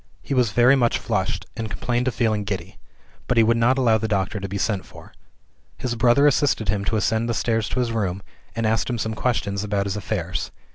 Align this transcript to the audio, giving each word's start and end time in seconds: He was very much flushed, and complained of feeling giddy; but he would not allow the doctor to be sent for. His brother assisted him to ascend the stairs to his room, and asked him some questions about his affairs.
He 0.23 0.33
was 0.33 0.49
very 0.51 0.75
much 0.75 0.97
flushed, 0.97 1.45
and 1.55 1.69
complained 1.69 2.07
of 2.07 2.15
feeling 2.15 2.43
giddy; 2.43 2.79
but 3.27 3.37
he 3.37 3.43
would 3.43 3.55
not 3.55 3.77
allow 3.77 3.99
the 3.99 4.07
doctor 4.07 4.39
to 4.39 4.49
be 4.49 4.57
sent 4.57 4.83
for. 4.83 5.13
His 5.77 5.93
brother 5.93 6.25
assisted 6.25 6.69
him 6.69 6.83
to 6.85 6.95
ascend 6.95 7.29
the 7.29 7.35
stairs 7.35 7.69
to 7.69 7.79
his 7.79 7.91
room, 7.91 8.23
and 8.55 8.65
asked 8.65 8.89
him 8.89 8.97
some 8.97 9.13
questions 9.13 9.63
about 9.63 9.85
his 9.85 9.95
affairs. 9.95 10.49